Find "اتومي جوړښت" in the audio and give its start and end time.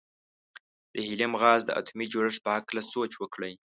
1.79-2.39